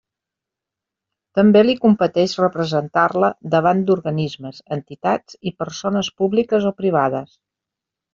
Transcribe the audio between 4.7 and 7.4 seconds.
entitats i persones públiques o privades.